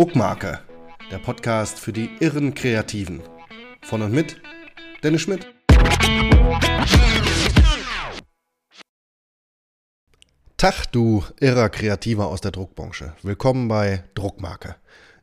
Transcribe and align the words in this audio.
Druckmarke, 0.00 0.60
der 1.10 1.18
Podcast 1.18 1.78
für 1.78 1.92
die 1.92 2.08
irren 2.20 2.54
Kreativen. 2.54 3.20
Von 3.82 4.00
und 4.00 4.14
mit 4.14 4.40
Dennis 5.02 5.20
Schmidt. 5.20 5.46
Tag, 10.56 10.86
du 10.92 11.22
irrer 11.38 11.68
Kreativer 11.68 12.28
aus 12.28 12.40
der 12.40 12.50
Druckbranche. 12.50 13.12
Willkommen 13.20 13.68
bei 13.68 14.04
Druckmarke. 14.14 14.76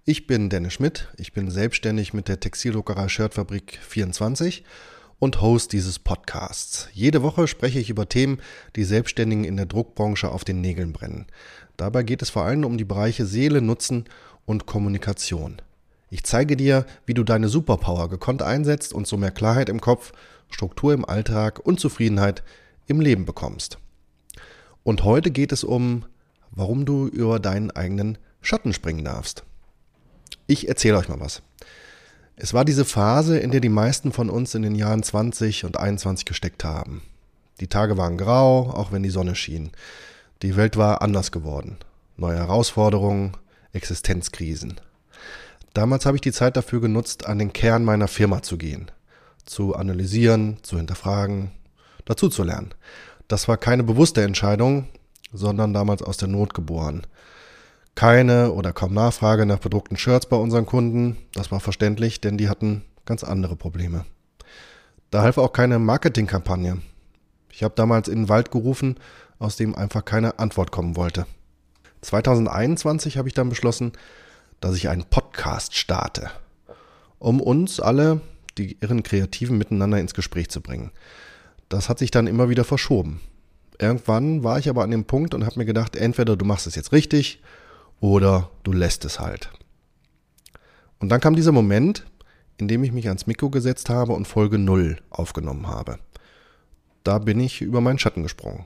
Ich 0.06 0.28
bin 0.28 0.48
Dennis 0.52 0.74
Schmidt, 0.74 1.08
ich 1.18 1.34
bin 1.34 1.50
selbstständig 1.50 2.14
mit 2.14 2.28
der 2.28 2.40
Textildruckerei 2.40 3.08
Shirtfabrik 3.08 3.80
24 3.82 4.64
und 5.20 5.42
Host 5.42 5.74
dieses 5.74 6.00
Podcasts. 6.00 6.90
Jede 6.94 7.24
Woche 7.24 7.48
spreche 7.48 7.80
ich 7.80 7.90
über 7.90 8.08
Themen, 8.08 8.40
die 8.76 8.84
Selbstständigen 8.84 9.44
in 9.44 9.58
der 9.58 9.66
Druckbranche 9.66 10.30
auf 10.30 10.44
den 10.44 10.62
Nägeln 10.62 10.94
brennen. 10.94 11.26
Dabei 11.76 12.04
geht 12.04 12.22
es 12.22 12.30
vor 12.30 12.44
allem 12.44 12.66
um 12.66 12.78
die 12.78 12.86
Bereiche 12.86 13.26
Seele, 13.26 13.62
Nutzen 13.62 14.06
und 14.46 14.66
Kommunikation. 14.66 15.62
Ich 16.10 16.24
zeige 16.24 16.56
dir, 16.56 16.86
wie 17.06 17.14
du 17.14 17.24
deine 17.24 17.50
Superpower 17.50 18.10
gekonnt 18.10 18.42
einsetzt 18.42 18.94
und 18.94 19.08
so 19.08 19.18
mehr 19.18 19.32
Klarheit 19.32 19.70
im 19.70 19.82
Kopf, 19.82 20.14
Struktur 20.50 20.94
im 20.94 21.04
Alltag 21.04 21.60
und 21.60 21.80
Zufriedenheit 21.80 22.44
im 22.86 23.02
Leben 23.02 23.26
bekommst. 23.26 23.80
Und 24.84 25.04
heute 25.04 25.32
geht 25.32 25.52
es 25.52 25.64
um, 25.64 26.06
warum 26.52 26.86
du 26.86 27.08
über 27.08 27.40
deinen 27.40 27.72
eigenen 27.72 28.18
Schatten 28.42 28.72
springen 28.72 29.04
darfst. 29.04 29.44
Ich 30.46 30.70
erzähle 30.70 30.98
euch 30.98 31.10
mal 31.10 31.20
was. 31.20 31.42
Es 32.40 32.54
war 32.54 32.66
diese 32.66 32.86
Phase, 32.86 33.40
in 33.40 33.50
der 33.50 33.62
die 33.62 33.68
meisten 33.68 34.12
von 34.12 34.30
uns 34.30 34.54
in 34.54 34.62
den 34.62 34.76
Jahren 34.76 35.02
20 35.02 35.66
und 35.66 35.80
21 35.80 36.24
gesteckt 36.24 36.64
haben. 36.64 37.02
Die 37.60 37.66
Tage 37.66 37.98
waren 37.98 38.16
grau, 38.16 38.70
auch 38.70 38.92
wenn 38.92 39.02
die 39.02 39.10
Sonne 39.10 39.34
schien. 39.34 39.72
Die 40.44 40.56
Welt 40.56 40.78
war 40.78 41.02
anders 41.02 41.32
geworden. 41.32 41.78
Neue 42.16 42.38
Herausforderungen, 42.38 43.36
Existenzkrisen. 43.74 44.80
Damals 45.74 46.06
habe 46.06 46.18
ich 46.18 46.22
die 46.22 46.32
Zeit 46.32 46.56
dafür 46.58 46.80
genutzt, 46.80 47.26
an 47.26 47.40
den 47.40 47.54
Kern 47.54 47.84
meiner 47.84 48.08
Firma 48.08 48.44
zu 48.44 48.60
gehen. 48.60 48.92
Zu 49.46 49.76
analysieren, 49.76 50.58
zu 50.62 50.78
hinterfragen, 50.78 51.50
dazu 52.06 52.30
zu 52.30 52.44
lernen. 52.44 52.76
Das 53.28 53.48
war 53.48 53.58
keine 53.58 53.84
bewusste 53.84 54.22
Entscheidung, 54.22 54.88
sondern 55.34 55.74
damals 55.74 56.04
aus 56.04 56.18
der 56.18 56.28
Not 56.28 56.54
geboren 56.54 57.08
keine 57.98 58.52
oder 58.52 58.74
kaum 58.74 58.94
Nachfrage 58.94 59.48
nach 59.48 59.58
bedruckten 59.58 59.98
Shirts 59.98 60.28
bei 60.28 60.38
unseren 60.38 60.68
Kunden. 60.68 61.18
Das 61.34 61.52
war 61.52 61.60
verständlich, 61.60 62.22
denn 62.22 62.38
die 62.38 62.48
hatten 62.48 62.84
ganz 63.06 63.24
andere 63.24 63.56
Probleme. 63.56 64.06
Da 65.10 65.24
half 65.24 65.40
auch 65.40 65.52
keine 65.52 65.80
Marketingkampagne. 65.80 66.78
Ich 67.52 67.64
habe 67.64 67.74
damals 67.76 68.08
in 68.08 68.20
den 68.20 68.30
Wald 68.30 68.52
gerufen, 68.52 69.00
aus 69.40 69.56
dem 69.56 69.76
einfach 69.76 70.06
keine 70.06 70.38
Antwort 70.38 70.72
kommen 70.72 70.96
wollte. 70.96 71.26
2021 72.02 73.18
habe 73.18 73.30
ich 73.30 73.34
dann 73.34 73.50
beschlossen, 73.50 73.94
dass 74.60 74.76
ich 74.76 74.90
einen 74.90 75.06
Podcast 75.06 75.76
starte, 75.76 76.30
um 77.18 77.42
uns 77.42 77.80
alle, 77.80 78.22
die 78.60 78.78
irren 78.80 79.02
Kreativen, 79.02 79.58
miteinander 79.58 80.00
ins 80.00 80.14
Gespräch 80.14 80.50
zu 80.50 80.62
bringen. 80.62 80.92
Das 81.68 81.90
hat 81.90 81.98
sich 81.98 82.12
dann 82.12 82.28
immer 82.28 82.48
wieder 82.48 82.64
verschoben. 82.64 83.22
Irgendwann 83.80 84.44
war 84.44 84.60
ich 84.60 84.70
aber 84.70 84.84
an 84.84 84.92
dem 84.92 85.06
Punkt 85.06 85.34
und 85.34 85.48
habe 85.48 85.58
mir 85.58 85.66
gedacht, 85.66 85.96
entweder 85.96 86.36
du 86.36 86.46
machst 86.46 86.68
es 86.68 86.76
jetzt 86.76 86.92
richtig 86.92 87.42
oder 88.00 88.50
du 88.64 88.72
lässt 88.72 89.06
es 89.06 89.20
halt. 89.20 89.50
Und 91.00 91.10
dann 91.10 91.20
kam 91.20 91.36
dieser 91.36 91.52
Moment, 91.52 92.06
in 92.58 92.68
dem 92.68 92.84
ich 92.84 92.92
mich 92.92 93.08
ans 93.08 93.28
Mikro 93.28 93.50
gesetzt 93.50 93.90
habe 93.90 94.14
und 94.14 94.28
Folge 94.28 94.58
0 94.58 94.98
aufgenommen 95.10 95.68
habe. 95.68 96.00
Da 97.04 97.20
bin 97.20 97.40
ich 97.40 97.62
über 97.62 97.82
meinen 97.82 98.00
Schatten 98.00 98.24
gesprungen. 98.24 98.66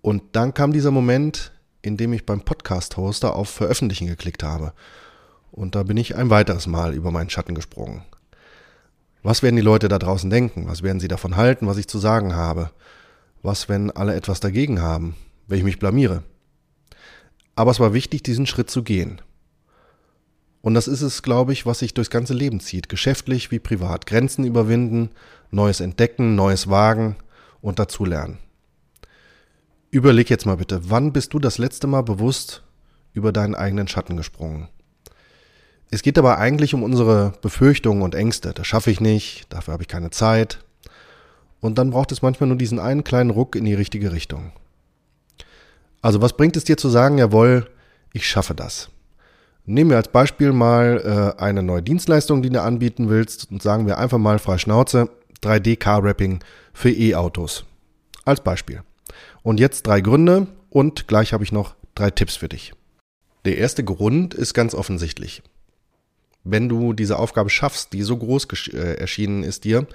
Und 0.00 0.22
dann 0.32 0.54
kam 0.54 0.72
dieser 0.72 0.90
Moment, 0.90 1.52
in 1.82 1.96
dem 1.96 2.12
ich 2.12 2.24
beim 2.24 2.42
Podcast-Hoster 2.42 3.34
auf 3.34 3.48
Veröffentlichen 3.48 4.06
geklickt 4.06 4.42
habe. 4.42 4.72
Und 5.50 5.74
da 5.74 5.82
bin 5.82 5.96
ich 5.96 6.16
ein 6.16 6.30
weiteres 6.30 6.66
Mal 6.66 6.94
über 6.94 7.10
meinen 7.10 7.30
Schatten 7.30 7.54
gesprungen. 7.54 8.02
Was 9.22 9.42
werden 9.42 9.56
die 9.56 9.62
Leute 9.62 9.88
da 9.88 9.98
draußen 9.98 10.28
denken? 10.28 10.66
Was 10.68 10.82
werden 10.82 11.00
sie 11.00 11.08
davon 11.08 11.36
halten, 11.36 11.66
was 11.66 11.78
ich 11.78 11.88
zu 11.88 11.98
sagen 11.98 12.34
habe? 12.34 12.70
Was, 13.42 13.68
wenn 13.68 13.90
alle 13.90 14.14
etwas 14.14 14.40
dagegen 14.40 14.80
haben, 14.80 15.16
wenn 15.46 15.58
ich 15.58 15.64
mich 15.64 15.78
blamiere? 15.78 16.22
Aber 17.56 17.70
es 17.70 17.80
war 17.80 17.94
wichtig, 17.94 18.22
diesen 18.22 18.46
Schritt 18.46 18.70
zu 18.70 18.82
gehen. 18.82 19.20
Und 20.60 20.74
das 20.74 20.88
ist 20.88 21.02
es, 21.02 21.22
glaube 21.22 21.52
ich, 21.52 21.66
was 21.66 21.80
sich 21.80 21.92
durchs 21.92 22.10
ganze 22.10 22.32
Leben 22.32 22.58
zieht. 22.58 22.88
Geschäftlich 22.88 23.50
wie 23.50 23.58
privat. 23.58 24.06
Grenzen 24.06 24.44
überwinden, 24.44 25.10
Neues 25.50 25.80
entdecken, 25.80 26.34
Neues 26.34 26.70
wagen 26.70 27.16
und 27.60 27.78
dazulernen. 27.78 28.38
Überleg 29.90 30.30
jetzt 30.30 30.46
mal 30.46 30.56
bitte, 30.56 30.90
wann 30.90 31.12
bist 31.12 31.34
du 31.34 31.38
das 31.38 31.58
letzte 31.58 31.86
Mal 31.86 32.02
bewusst 32.02 32.62
über 33.12 33.30
deinen 33.30 33.54
eigenen 33.54 33.88
Schatten 33.88 34.16
gesprungen? 34.16 34.68
Es 35.90 36.02
geht 36.02 36.18
aber 36.18 36.38
eigentlich 36.38 36.74
um 36.74 36.82
unsere 36.82 37.34
Befürchtungen 37.42 38.02
und 38.02 38.14
Ängste. 38.14 38.52
Das 38.52 38.66
schaffe 38.66 38.90
ich 38.90 39.00
nicht, 39.00 39.46
dafür 39.50 39.74
habe 39.74 39.84
ich 39.84 39.88
keine 39.88 40.10
Zeit. 40.10 40.64
Und 41.60 41.78
dann 41.78 41.90
braucht 41.90 42.10
es 42.10 42.22
manchmal 42.22 42.48
nur 42.48 42.58
diesen 42.58 42.78
einen 42.78 43.04
kleinen 43.04 43.30
Ruck 43.30 43.54
in 43.54 43.64
die 43.64 43.74
richtige 43.74 44.12
Richtung. 44.12 44.52
Also 46.04 46.20
was 46.20 46.36
bringt 46.36 46.54
es 46.54 46.64
dir 46.64 46.76
zu 46.76 46.90
sagen, 46.90 47.16
jawohl, 47.16 47.66
ich 48.12 48.28
schaffe 48.28 48.54
das? 48.54 48.90
Nehmen 49.64 49.88
wir 49.88 49.96
als 49.96 50.08
Beispiel 50.08 50.52
mal 50.52 51.34
äh, 51.38 51.40
eine 51.40 51.62
neue 51.62 51.82
Dienstleistung, 51.82 52.42
die 52.42 52.50
du 52.50 52.60
anbieten 52.60 53.08
willst 53.08 53.50
und 53.50 53.62
sagen 53.62 53.86
wir 53.86 53.96
einfach 53.96 54.18
mal 54.18 54.38
frei 54.38 54.58
Schnauze 54.58 55.08
3D 55.42 55.78
Car 55.78 56.04
Wrapping 56.04 56.40
für 56.74 56.90
E-Autos. 56.90 57.64
Als 58.26 58.42
Beispiel. 58.42 58.82
Und 59.42 59.58
jetzt 59.60 59.86
drei 59.86 60.02
Gründe 60.02 60.46
und 60.68 61.08
gleich 61.08 61.32
habe 61.32 61.42
ich 61.42 61.52
noch 61.52 61.74
drei 61.94 62.10
Tipps 62.10 62.36
für 62.36 62.50
dich. 62.50 62.74
Der 63.46 63.56
erste 63.56 63.82
Grund 63.82 64.34
ist 64.34 64.52
ganz 64.52 64.74
offensichtlich. 64.74 65.42
Wenn 66.42 66.68
du 66.68 66.92
diese 66.92 67.18
Aufgabe 67.18 67.48
schaffst, 67.48 67.94
die 67.94 68.02
so 68.02 68.18
groß 68.18 68.46
äh, 68.74 68.96
erschienen 68.96 69.42
ist 69.42 69.64
dir, 69.64 69.86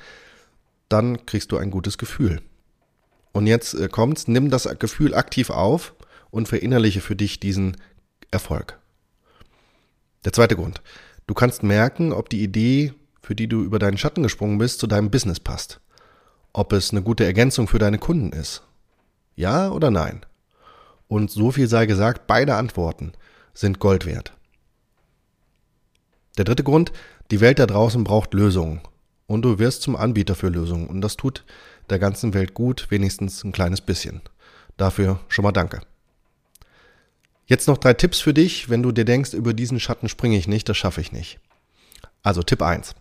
dann 0.89 1.27
kriegst 1.27 1.51
du 1.51 1.57
ein 1.57 1.69
gutes 1.69 1.99
Gefühl. 1.99 2.41
Und 3.31 3.45
jetzt 3.45 3.75
äh, 3.75 3.89
kommt's, 3.89 4.27
nimm 4.27 4.49
das 4.49 4.67
Gefühl 4.79 5.13
aktiv 5.13 5.51
auf 5.51 5.93
und 6.31 6.47
verinnerliche 6.47 7.01
für 7.01 7.15
dich 7.15 7.39
diesen 7.39 7.77
Erfolg. 8.31 8.79
Der 10.25 10.33
zweite 10.33 10.55
Grund. 10.55 10.81
Du 11.27 11.33
kannst 11.33 11.63
merken, 11.63 12.11
ob 12.11 12.29
die 12.29 12.43
Idee, 12.43 12.93
für 13.21 13.35
die 13.35 13.47
du 13.47 13.63
über 13.63 13.79
deinen 13.79 13.97
Schatten 13.97 14.23
gesprungen 14.23 14.57
bist, 14.57 14.79
zu 14.79 14.87
deinem 14.87 15.11
Business 15.11 15.39
passt. 15.39 15.79
Ob 16.53 16.73
es 16.73 16.91
eine 16.91 17.01
gute 17.01 17.25
Ergänzung 17.25 17.67
für 17.67 17.79
deine 17.79 17.99
Kunden 17.99 18.31
ist. 18.31 18.63
Ja 19.35 19.69
oder 19.69 19.91
nein? 19.91 20.25
Und 21.07 21.31
so 21.31 21.51
viel 21.51 21.67
sei 21.67 21.85
gesagt, 21.85 22.27
beide 22.27 22.55
Antworten 22.55 23.13
sind 23.53 23.79
Gold 23.79 24.05
wert. 24.05 24.33
Der 26.37 26.45
dritte 26.45 26.63
Grund, 26.63 26.91
die 27.31 27.41
Welt 27.41 27.59
da 27.59 27.65
draußen 27.65 28.03
braucht 28.03 28.33
Lösungen. 28.33 28.81
Und 29.27 29.43
du 29.43 29.59
wirst 29.59 29.83
zum 29.83 29.95
Anbieter 29.95 30.35
für 30.35 30.49
Lösungen. 30.49 30.87
Und 30.87 31.01
das 31.01 31.15
tut 31.17 31.45
der 31.89 31.99
ganzen 31.99 32.33
Welt 32.33 32.53
gut, 32.53 32.87
wenigstens 32.89 33.43
ein 33.43 33.51
kleines 33.51 33.81
bisschen. 33.81 34.21
Dafür 34.77 35.19
schon 35.27 35.43
mal 35.43 35.51
danke. 35.51 35.81
Jetzt 37.49 37.67
noch 37.67 37.79
drei 37.79 37.95
Tipps 37.95 38.19
für 38.19 38.35
dich, 38.35 38.69
wenn 38.69 38.83
du 38.83 38.91
dir 38.91 39.05
denkst, 39.05 39.33
über 39.33 39.55
diesen 39.55 39.79
Schatten 39.79 40.07
springe 40.07 40.37
ich 40.37 40.47
nicht, 40.47 40.69
das 40.69 40.77
schaffe 40.77 41.01
ich 41.01 41.11
nicht. 41.11 41.39
Also 42.21 42.43
Tipp 42.43 42.61
1. 42.61 42.93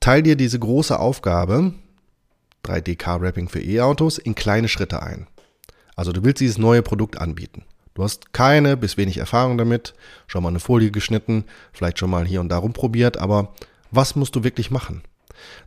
Teil 0.00 0.22
dir 0.22 0.36
diese 0.36 0.58
große 0.58 0.98
Aufgabe, 0.98 1.72
3D-Car-Wrapping 2.66 3.48
für 3.48 3.62
E-Autos, 3.62 4.18
in 4.18 4.34
kleine 4.34 4.68
Schritte 4.68 5.02
ein. 5.02 5.28
Also 5.96 6.12
du 6.12 6.22
willst 6.22 6.42
dieses 6.42 6.58
neue 6.58 6.82
Produkt 6.82 7.16
anbieten. 7.16 7.64
Du 7.94 8.02
hast 8.02 8.34
keine 8.34 8.76
bis 8.76 8.98
wenig 8.98 9.16
Erfahrung 9.16 9.56
damit, 9.56 9.94
schon 10.26 10.42
mal 10.42 10.50
eine 10.50 10.60
Folie 10.60 10.90
geschnitten, 10.90 11.44
vielleicht 11.72 11.98
schon 11.98 12.10
mal 12.10 12.26
hier 12.26 12.42
und 12.42 12.50
da 12.50 12.58
rumprobiert, 12.58 13.16
aber 13.16 13.54
was 13.90 14.14
musst 14.14 14.36
du 14.36 14.44
wirklich 14.44 14.70
machen? 14.70 15.00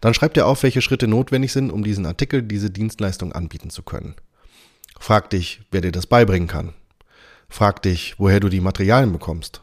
Dann 0.02 0.14
schreib 0.14 0.36
dir 0.36 0.46
auf, 0.46 0.62
welche 0.62 0.84
Schritte 0.84 1.08
notwendig 1.08 1.52
sind, 1.52 1.72
um 1.72 1.84
diesen 1.84 2.06
Artikel, 2.06 2.44
diese 2.44 2.70
Dienstleistung 2.70 3.34
anbieten 3.34 3.72
zu 3.72 3.82
können. 3.82 4.14
Frag 5.00 5.32
dich, 5.32 5.62
wer 5.72 5.82
dir 5.82 5.92
das 5.92 6.06
beibringen 6.06 6.48
kann. 6.48 6.76
Frag 7.54 7.84
dich, 7.84 8.16
woher 8.18 8.40
du 8.40 8.50
die 8.50 8.62
Materialien 8.62 9.12
bekommst. 9.12 9.62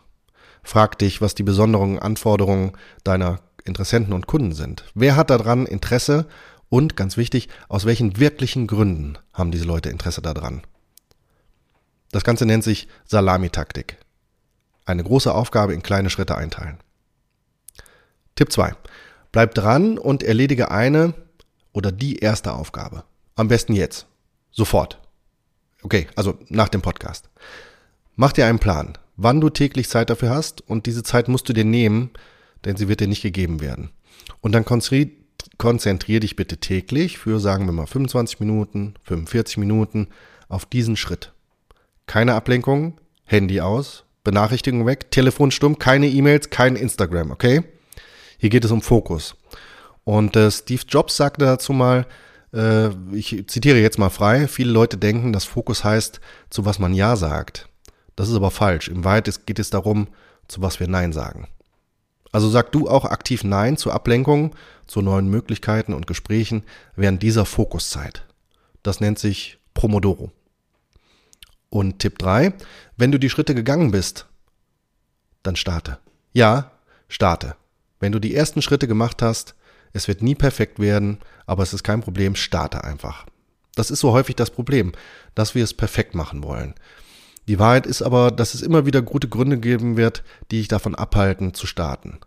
Frag 0.63 0.97
dich, 1.01 1.21
was 1.21 1.35
die 1.35 1.43
besonderen 1.43 1.99
Anforderungen 1.99 2.71
deiner 3.03 3.41
Interessenten 3.65 4.13
und 4.13 4.29
Kunden 4.29 4.53
sind. 4.53 4.85
Wer 4.95 5.17
hat 5.17 5.29
daran 5.29 5.67
Interesse 5.67 6.29
und, 6.69 6.95
ganz 6.95 7.17
wichtig, 7.17 7.49
aus 7.69 7.87
welchen 7.87 8.17
wirklichen 8.21 8.69
Gründen 8.69 9.19
haben 9.33 9.51
diese 9.51 9.65
Leute 9.65 9.89
Interesse 9.89 10.23
daran? 10.23 10.63
Das 12.13 12.23
Ganze 12.23 12.47
nennt 12.47 12.63
sich 12.63 12.87
Salamitaktik. 13.07 13.97
Eine 14.85 15.03
große 15.03 15.35
Aufgabe 15.35 15.75
in 15.75 15.83
kleine 15.83 16.11
Schritte 16.11 16.37
einteilen. 16.37 16.79
Tipp 18.37 18.53
2. 18.53 18.73
Bleib 19.33 19.53
dran 19.57 19.99
und 19.99 20.23
erledige 20.23 20.71
eine 20.71 21.13
oder 21.73 21.91
die 21.91 22.21
erste 22.21 22.53
Aufgabe. 22.53 23.03
Am 23.35 23.49
besten 23.49 23.73
jetzt. 23.73 24.07
Sofort. 24.53 25.01
Okay, 25.83 26.07
also 26.15 26.39
nach 26.51 26.69
dem 26.69 26.83
Podcast. 26.83 27.29
Mach 28.17 28.33
dir 28.33 28.47
einen 28.47 28.59
Plan, 28.59 28.99
wann 29.17 29.41
du 29.41 29.51
täglich 29.51 29.89
Zeit 29.89 30.11
dafür 30.11 30.31
hast 30.31 30.69
und 30.69 30.87
diese 30.87 31.03
Zeit 31.03 31.29
musst 31.29 31.49
du 31.49 31.53
dir 31.53 31.65
nehmen, 31.65 32.11
denn 32.65 32.77
sie 32.77 32.89
wird 32.89 33.01
dir 33.01 33.09
nicht 33.09 33.23
gegeben 33.23 33.61
werden. 33.61 33.91
Und 34.41 34.53
dann 34.53 34.65
konzentriere 34.65 36.21
dich 36.21 36.37
bitte 36.37 36.59
täglich 36.59 37.19
für, 37.19 37.41
sagen 37.41 37.67
wir 37.67 37.73
mal, 37.73 37.87
25 37.87 38.41
Minuten, 38.41 38.95
45 39.05 39.59
Minuten 39.59 40.09
auf 40.49 40.67
diesen 40.67 40.97
Schritt. 40.97 41.33
Keine 42.07 42.35
Ablenkung, 42.35 42.99
Handy 43.25 43.61
aus, 43.61 44.05
Benachrichtigungen 44.25 44.87
weg, 44.87 45.11
Telefon 45.11 45.51
stumm, 45.51 45.79
keine 45.79 46.09
E-Mails, 46.09 46.51
kein 46.51 46.77
Instagram, 46.77 47.31
okay? 47.31 47.63
Hier 48.39 48.51
geht 48.51 48.65
es 48.65 48.71
um 48.71 48.83
Fokus. 48.83 49.37
Und 50.05 50.37
äh, 50.37 50.51
Steve 50.51 50.83
Jobs 50.89 51.17
sagte 51.17 51.45
dazu 51.45 51.73
mal, 51.73 52.07
äh, 52.53 52.89
ich 53.13 53.45
zitiere 53.47 53.79
jetzt 53.79 53.99
mal 53.99 54.11
frei, 54.11 54.49
viele 54.49 54.73
Leute 54.73 54.97
denken, 54.99 55.33
dass 55.33 55.45
Fokus 55.45 55.85
heißt, 55.85 56.21
zu 56.51 56.65
was 56.65 56.79
man 56.79 56.95
Ja 56.95 57.17
sagt. 57.17 57.70
Das 58.21 58.29
ist 58.29 58.35
aber 58.35 58.51
falsch. 58.51 58.89
Im 58.89 59.03
Wahrheit 59.03 59.47
geht 59.47 59.59
es 59.59 59.71
darum, 59.71 60.07
zu 60.47 60.61
was 60.61 60.79
wir 60.79 60.87
Nein 60.87 61.15
sagen. 61.15 61.49
Also 62.31 62.51
sag 62.51 62.71
du 62.71 62.87
auch 62.87 63.07
aktiv 63.07 63.45
Nein 63.45 63.79
zu 63.79 63.91
Ablenkungen, 63.91 64.51
zu 64.87 65.01
neuen 65.01 65.29
Möglichkeiten 65.29 65.95
und 65.95 66.07
Gesprächen 66.07 66.65
während 66.97 67.23
dieser 67.23 67.47
Fokuszeit. 67.47 68.27
Das 68.83 69.01
nennt 69.01 69.19
sich 69.19 69.57
Promodoro. 69.73 70.33
Und 71.71 72.01
Tipp 72.01 72.19
3, 72.19 72.53
wenn 72.99 73.11
du 73.11 73.17
die 73.17 73.31
Schritte 73.31 73.55
gegangen 73.55 73.91
bist, 73.91 74.27
dann 75.43 75.57
starte. 75.57 75.97
Ja, 76.35 76.73
starte. 77.09 77.57
Wenn 78.01 78.13
du 78.13 78.19
die 78.19 78.35
ersten 78.35 78.61
Schritte 78.61 78.87
gemacht 78.87 79.23
hast, 79.23 79.55
es 79.95 80.09
wird 80.09 80.21
nie 80.21 80.35
perfekt 80.35 80.79
werden, 80.79 81.21
aber 81.47 81.63
es 81.63 81.73
ist 81.73 81.85
kein 81.85 82.03
Problem, 82.03 82.37
starte 82.37 82.85
einfach. 82.85 83.25
Das 83.77 83.91
ist 83.91 84.01
so 84.01 84.13
häufig 84.13 84.37
das 84.37 84.51
Problem, 84.51 84.93
dass 85.35 85.55
wir 85.55 85.65
es 85.65 85.73
perfekt 85.73 86.15
machen 86.15 86.43
wollen. 86.43 86.75
Die 87.49 87.59
Wahrheit 87.59 87.87
ist 87.87 88.03
aber, 88.03 88.31
dass 88.31 88.55
es 88.55 88.63
immer 88.63 88.87
wieder 88.87 89.03
gute 89.03 89.29
Gründe 89.29 89.59
geben 89.59 89.97
wird, 89.97 90.23
die 90.51 90.59
dich 90.59 90.69
davon 90.69 90.95
abhalten 90.95 91.55
zu 91.55 91.67
starten. 91.67 92.21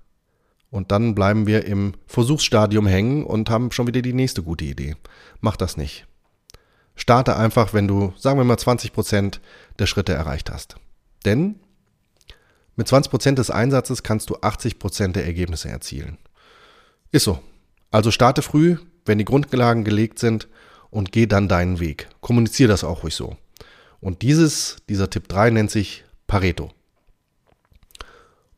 Und 0.70 0.92
dann 0.92 1.14
bleiben 1.14 1.46
wir 1.46 1.66
im 1.66 1.94
Versuchsstadium 2.08 2.88
hängen 2.88 3.26
und 3.26 3.50
haben 3.50 3.72
schon 3.72 3.88
wieder 3.88 4.02
die 4.02 4.14
nächste 4.14 4.42
gute 4.42 4.66
Idee. 4.66 4.96
Mach 5.40 5.56
das 5.56 5.78
nicht. 5.78 6.08
Starte 6.96 7.36
einfach, 7.36 7.74
wenn 7.74 7.88
du, 7.88 8.14
sagen 8.18 8.40
wir 8.40 8.44
mal, 8.44 8.58
20% 8.58 9.40
der 9.80 9.86
Schritte 9.86 10.14
erreicht 10.14 10.50
hast. 10.50 10.76
Denn 11.26 11.60
mit 12.76 12.88
20% 12.88 13.36
des 13.36 13.52
Einsatzes 13.52 14.02
kannst 14.02 14.30
du 14.30 14.38
80% 14.38 15.12
der 15.12 15.26
Ergebnisse 15.26 15.70
erzielen. 15.70 16.18
Ist 17.12 17.26
so. 17.26 17.40
Also 17.92 18.10
starte 18.10 18.42
früh, 18.42 18.78
wenn 19.06 19.20
die 19.20 19.26
Grundlagen 19.26 19.84
gelegt 19.84 20.18
sind 20.18 20.48
und 20.90 21.12
geh 21.12 21.28
dann 21.28 21.48
deinen 21.48 21.80
Weg. 21.80 22.10
Kommuniziere 22.22 22.70
das 22.70 22.84
auch 22.84 23.04
ruhig 23.04 23.14
so. 23.14 23.38
Und 24.04 24.22
dieses, 24.22 24.76
dieser 24.90 25.10
Tipp 25.10 25.30
3 25.30 25.52
nennt 25.52 25.72
sich 25.72 26.04
Pareto. 26.28 26.72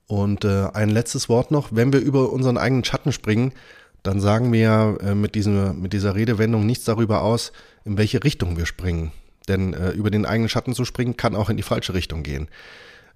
Und 0.08 0.44
äh, 0.44 0.70
ein 0.74 0.90
letztes 0.90 1.30
Wort 1.30 1.52
noch, 1.52 1.70
wenn 1.72 1.94
wir 1.94 2.00
über 2.00 2.32
unseren 2.32 2.58
eigenen 2.58 2.84
Schatten 2.84 3.12
springen, 3.12 3.54
dann 4.02 4.20
sagen 4.20 4.52
wir 4.52 4.98
äh, 5.02 5.14
mit, 5.14 5.36
diesem, 5.36 5.80
mit 5.82 5.94
dieser 5.94 6.16
Redewendung 6.16 6.66
nichts 6.66 6.86
darüber 6.86 7.22
aus, 7.22 7.52
in 7.86 7.96
welche 7.96 8.24
Richtung 8.24 8.58
wir 8.58 8.66
springen. 8.66 9.12
Denn 9.48 9.76
äh, 9.76 9.92
über 9.92 10.10
den 10.10 10.26
eigenen 10.26 10.50
Schatten 10.50 10.74
zu 10.74 10.84
springen, 10.84 11.16
kann 11.16 11.36
auch 11.36 11.52
in 11.52 11.58
die 11.58 11.64
falsche 11.64 11.94
Richtung 11.94 12.24
gehen. 12.24 12.48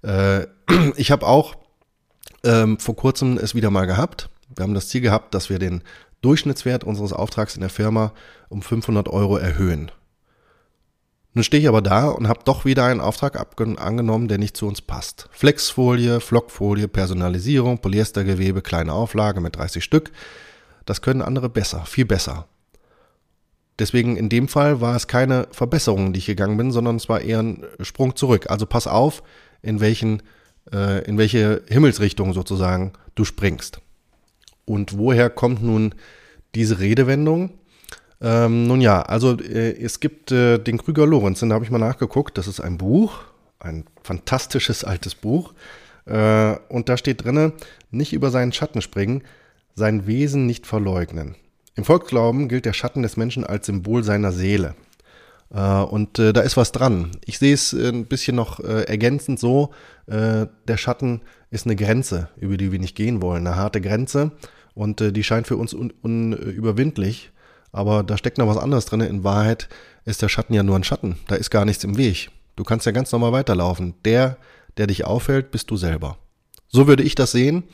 Äh, 0.02 0.46
ich 0.96 1.10
habe 1.10 1.26
auch 1.26 1.56
ähm, 2.44 2.78
vor 2.78 2.94
kurzem 2.94 3.38
es 3.38 3.56
wieder 3.56 3.70
mal 3.70 3.86
gehabt. 3.86 4.30
Wir 4.54 4.62
haben 4.62 4.74
das 4.74 4.88
Ziel 4.88 5.00
gehabt, 5.00 5.34
dass 5.34 5.50
wir 5.50 5.58
den 5.58 5.82
Durchschnittswert 6.22 6.84
unseres 6.84 7.12
Auftrags 7.12 7.56
in 7.56 7.60
der 7.60 7.70
Firma 7.70 8.12
um 8.48 8.62
500 8.62 9.08
Euro 9.08 9.36
erhöhen. 9.36 9.90
Nun 11.32 11.44
stehe 11.44 11.62
ich 11.62 11.68
aber 11.68 11.80
da 11.80 12.08
und 12.08 12.26
habe 12.26 12.40
doch 12.44 12.64
wieder 12.64 12.84
einen 12.84 13.00
Auftrag 13.00 13.38
angenommen, 13.78 14.26
der 14.26 14.38
nicht 14.38 14.56
zu 14.56 14.66
uns 14.66 14.80
passt. 14.80 15.28
Flexfolie, 15.30 16.20
Flockfolie, 16.20 16.88
Personalisierung, 16.88 17.78
Polyestergewebe, 17.78 18.62
kleine 18.62 18.92
Auflage 18.92 19.40
mit 19.40 19.56
30 19.56 19.84
Stück. 19.84 20.10
Das 20.86 21.02
können 21.02 21.22
andere 21.22 21.48
besser, 21.48 21.84
viel 21.86 22.04
besser. 22.04 22.48
Deswegen 23.78 24.16
in 24.16 24.28
dem 24.28 24.48
Fall 24.48 24.80
war 24.80 24.96
es 24.96 25.06
keine 25.06 25.46
Verbesserung, 25.52 26.12
die 26.12 26.18
ich 26.18 26.26
gegangen 26.26 26.56
bin, 26.56 26.72
sondern 26.72 26.96
es 26.96 27.08
war 27.08 27.20
eher 27.20 27.42
ein 27.42 27.64
Sprung 27.80 28.16
zurück. 28.16 28.50
Also 28.50 28.66
pass 28.66 28.88
auf, 28.88 29.22
in 29.62 29.80
welchen, 29.80 30.22
äh, 30.72 31.04
in 31.04 31.16
welche 31.16 31.62
Himmelsrichtung 31.68 32.34
sozusagen 32.34 32.92
du 33.14 33.24
springst. 33.24 33.80
Und 34.64 34.98
woher 34.98 35.30
kommt 35.30 35.62
nun 35.62 35.94
diese 36.54 36.80
Redewendung? 36.80 37.59
Ähm, 38.20 38.66
nun 38.66 38.80
ja, 38.80 39.02
also 39.02 39.38
äh, 39.38 39.72
es 39.80 40.00
gibt 40.00 40.30
äh, 40.30 40.58
den 40.58 40.78
Krüger 40.78 41.06
Lorenzen, 41.06 41.48
da 41.48 41.54
habe 41.54 41.64
ich 41.64 41.70
mal 41.70 41.78
nachgeguckt. 41.78 42.36
Das 42.36 42.46
ist 42.46 42.60
ein 42.60 42.78
Buch, 42.78 43.20
ein 43.58 43.84
fantastisches 44.02 44.84
altes 44.84 45.14
Buch. 45.14 45.54
Äh, 46.06 46.56
und 46.68 46.88
da 46.88 46.96
steht 46.96 47.24
drinne: 47.24 47.52
nicht 47.90 48.12
über 48.12 48.30
seinen 48.30 48.52
Schatten 48.52 48.82
springen, 48.82 49.22
sein 49.74 50.06
Wesen 50.06 50.46
nicht 50.46 50.66
verleugnen. 50.66 51.36
Im 51.76 51.84
Volksglauben 51.84 52.48
gilt 52.48 52.66
der 52.66 52.72
Schatten 52.74 53.02
des 53.02 53.16
Menschen 53.16 53.44
als 53.44 53.66
Symbol 53.66 54.04
seiner 54.04 54.32
Seele. 54.32 54.74
Äh, 55.52 55.60
und 55.60 56.18
äh, 56.18 56.32
da 56.32 56.42
ist 56.42 56.56
was 56.56 56.72
dran. 56.72 57.12
Ich 57.24 57.38
sehe 57.38 57.54
es 57.54 57.72
äh, 57.72 57.88
ein 57.88 58.06
bisschen 58.06 58.36
noch 58.36 58.60
ergänzend 58.60 59.38
so, 59.38 59.70
der 60.06 60.76
Schatten 60.76 61.20
ist 61.52 61.66
eine 61.66 61.76
Grenze, 61.76 62.30
über 62.36 62.56
die 62.56 62.72
wir 62.72 62.80
nicht 62.80 62.96
gehen 62.96 63.22
wollen, 63.22 63.46
eine 63.46 63.54
harte 63.54 63.80
Grenze. 63.80 64.32
Und 64.74 64.98
die 64.98 65.22
scheint 65.22 65.46
für 65.46 65.56
uns 65.56 65.72
un 65.72 65.92
unüberwindlich. 66.02 67.30
Aber 67.72 68.02
da 68.02 68.16
steckt 68.16 68.38
noch 68.38 68.48
was 68.48 68.56
anderes 68.56 68.86
drin. 68.86 69.00
In 69.00 69.24
Wahrheit 69.24 69.68
ist 70.04 70.22
der 70.22 70.28
Schatten 70.28 70.54
ja 70.54 70.62
nur 70.62 70.76
ein 70.76 70.84
Schatten. 70.84 71.18
Da 71.28 71.36
ist 71.36 71.50
gar 71.50 71.64
nichts 71.64 71.84
im 71.84 71.96
Weg. 71.96 72.30
Du 72.56 72.64
kannst 72.64 72.86
ja 72.86 72.92
ganz 72.92 73.12
normal 73.12 73.32
weiterlaufen. 73.32 73.94
Der, 74.04 74.36
der 74.76 74.86
dich 74.86 75.04
aufhält, 75.04 75.50
bist 75.50 75.70
du 75.70 75.76
selber. 75.76 76.18
So 76.68 76.86
würde 76.86 77.02
ich 77.02 77.14
das 77.14 77.32
sehen. 77.32 77.64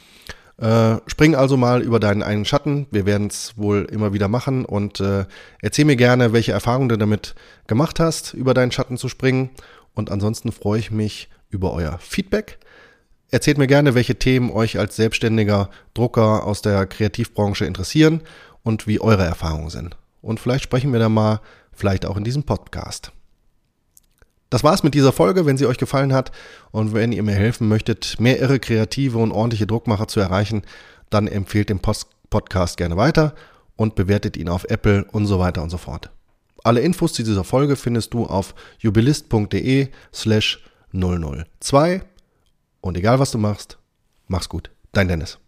Äh, 0.59 0.97
spring 1.07 1.35
also 1.35 1.57
mal 1.57 1.83
über 1.83 2.01
deinen 2.01 2.23
eigenen 2.23 2.45
Schatten. 2.47 2.87
Wir 2.91 3.05
werden 3.05 3.27
es 3.27 3.57
wohl 3.59 3.87
immer 3.91 4.13
wieder 4.13 4.29
machen 4.29 4.65
und 4.65 5.01
äh, 5.01 5.27
erzähl 5.61 5.85
mir 5.85 5.97
gerne, 5.97 6.33
welche 6.33 6.53
Erfahrungen 6.53 6.89
du 6.89 6.97
damit 6.97 7.35
gemacht 7.67 8.01
hast, 8.01 8.33
über 8.33 8.55
deinen 8.55 8.73
Schatten 8.73 8.97
zu 8.97 9.09
springen. 9.09 9.51
Und 9.95 10.11
ansonsten 10.11 10.53
freue 10.53 10.79
ich 10.79 10.91
mich 10.91 11.29
über 11.51 11.73
euer 11.73 11.99
Feedback. 11.99 12.59
Erzählt 13.31 13.59
mir 13.59 13.67
gerne, 13.67 13.95
welche 13.95 14.17
Themen 14.17 14.51
euch 14.51 14.79
als 14.79 14.97
selbstständiger 14.97 15.69
Drucker 15.95 16.47
aus 16.47 16.63
der 16.63 16.87
Kreativbranche 16.87 17.65
interessieren 17.65 18.23
und 18.67 18.89
wie 18.89 19.01
eure 19.01 19.25
Erfahrungen 19.25 19.71
sind. 19.71 19.97
Und 20.23 20.41
vielleicht 20.41 20.65
sprechen 20.65 20.93
wir 20.93 20.99
da 20.99 21.09
mal, 21.09 21.41
vielleicht 21.73 22.05
auch 22.05 22.17
in 22.17 22.25
diesem 22.25 22.43
Podcast. 22.43 23.13
Das 24.51 24.65
war's 24.65 24.83
mit 24.83 24.95
dieser 24.95 25.13
Folge. 25.13 25.47
Wenn 25.47 25.57
sie 25.57 25.67
euch 25.67 25.79
gefallen 25.79 26.13
hat 26.13 26.33
und 26.73 26.93
wenn 26.93 27.13
ihr 27.13 27.23
mir 27.23 27.37
helfen 27.37 27.69
möchtet, 27.69 28.19
mehr 28.19 28.41
irre 28.41 28.59
kreative 28.59 29.19
und 29.19 29.31
ordentliche 29.31 29.69
Druckmacher 29.69 30.09
zu 30.09 30.19
erreichen, 30.19 30.63
dann 31.11 31.29
empfehlt 31.29 31.69
den 31.69 31.79
Post 31.79 32.09
Podcast 32.29 32.77
gerne 32.77 32.97
weiter 32.97 33.37
und 33.77 33.95
bewertet 33.95 34.37
ihn 34.37 34.49
auf 34.49 34.65
Apple 34.65 35.05
und 35.13 35.27
so 35.27 35.39
weiter 35.39 35.63
und 35.63 35.71
so 35.71 35.79
fort. 35.79 36.11
Alle 36.65 36.81
Infos 36.81 37.13
zu 37.13 37.23
dieser 37.23 37.45
Folge 37.45 37.77
findest 37.77 38.15
du 38.15 38.27
auf 38.27 38.53
jubilist.de 38.81 39.91
slash 40.13 40.65
002 40.93 42.03
und 42.81 42.97
egal 42.97 43.21
was 43.21 43.31
du 43.31 43.39
machst, 43.39 43.79
mach's 44.27 44.49
gut. 44.49 44.71
Dein 44.91 45.07
Dennis. 45.07 45.39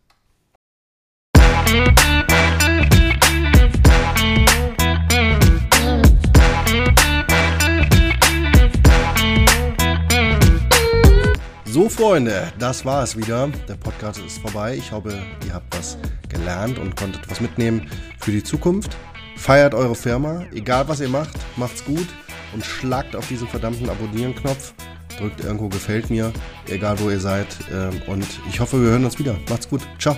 So, 11.79 11.89
Freunde, 11.89 12.53
das 12.59 12.85
war 12.85 13.05
es 13.05 13.17
wieder. 13.17 13.49
Der 13.69 13.77
Podcast 13.77 14.21
ist 14.27 14.39
vorbei. 14.39 14.75
Ich 14.75 14.91
hoffe, 14.91 15.17
ihr 15.47 15.55
habt 15.55 15.77
was 15.77 15.97
gelernt 16.29 16.77
und 16.77 16.97
konntet 16.97 17.31
was 17.31 17.41
mitnehmen 17.41 17.89
für 18.19 18.33
die 18.33 18.43
Zukunft. 18.43 18.97
Feiert 19.37 19.75
eure 19.77 19.95
Firma, 19.95 20.45
egal 20.53 20.89
was 20.89 20.99
ihr 20.99 21.09
macht, 21.09 21.39
macht's 21.55 21.85
gut 21.85 22.09
und 22.53 22.65
schlagt 22.65 23.15
auf 23.15 23.29
diesen 23.29 23.47
verdammten 23.47 23.89
Abonnieren-Knopf. 23.89 24.75
Drückt 25.21 25.45
irgendwo 25.45 25.69
gefällt 25.69 26.11
mir, 26.11 26.33
egal 26.67 26.99
wo 26.99 27.11
ihr 27.11 27.21
seid. 27.21 27.47
Ähm, 27.73 28.03
und 28.09 28.27
ich 28.49 28.59
hoffe, 28.59 28.83
wir 28.83 28.91
hören 28.91 29.05
uns 29.05 29.21
wieder. 29.21 29.37
Macht's 29.49 29.69
gut. 29.69 29.83
Ciao. 30.01 30.17